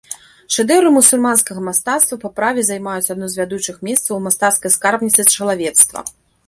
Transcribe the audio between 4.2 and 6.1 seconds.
мастацкай скарбніцы чалавецтва.